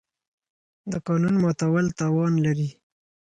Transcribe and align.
د 0.91 0.93
قانون 1.07 1.35
ماتول 1.43 1.85
تاوان 1.99 2.33
لري. 2.45 2.69